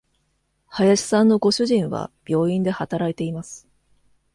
[0.65, 3.67] 林さんのご主人は病院で働いています。